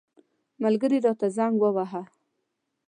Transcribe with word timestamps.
ملګري 0.63 0.97
راته 1.05 1.27
زنګ 1.37 1.55
وواهه. 1.59 2.03